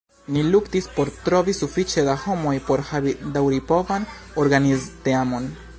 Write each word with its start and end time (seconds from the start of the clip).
Ni 0.35 0.43
luktis 0.53 0.87
por 0.95 1.11
trovi 1.27 1.53
sufiĉe 1.57 2.05
da 2.09 2.17
homoj 2.23 2.55
por 2.71 2.85
havi 2.93 3.15
daŭripovan 3.37 4.13
organizteamon. 4.45 5.51